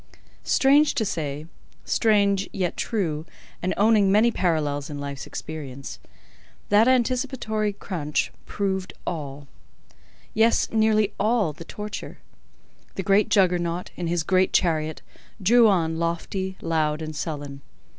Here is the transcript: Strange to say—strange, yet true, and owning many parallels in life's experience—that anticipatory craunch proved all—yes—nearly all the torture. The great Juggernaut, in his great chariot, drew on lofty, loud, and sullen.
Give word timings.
Strange 0.47 0.95
to 0.95 1.05
say—strange, 1.05 2.49
yet 2.51 2.75
true, 2.75 3.23
and 3.61 3.71
owning 3.77 4.11
many 4.11 4.31
parallels 4.31 4.89
in 4.89 4.97
life's 4.97 5.27
experience—that 5.27 6.87
anticipatory 6.87 7.71
craunch 7.71 8.31
proved 8.47 8.93
all—yes—nearly 9.05 11.13
all 11.19 11.53
the 11.53 11.63
torture. 11.65 12.17
The 12.95 13.03
great 13.03 13.29
Juggernaut, 13.29 13.91
in 13.95 14.07
his 14.07 14.23
great 14.23 14.51
chariot, 14.53 15.03
drew 15.39 15.67
on 15.67 15.99
lofty, 15.99 16.57
loud, 16.63 17.03
and 17.03 17.15
sullen. 17.15 17.61